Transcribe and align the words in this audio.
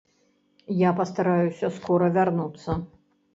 Я 0.79 0.93
пастараюся 0.99 1.69
скора 1.77 2.09
вярнуцца. 2.17 2.71